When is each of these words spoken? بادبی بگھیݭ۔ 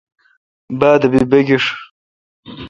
بادبی 0.79 1.21
بگھیݭ۔ 1.29 1.65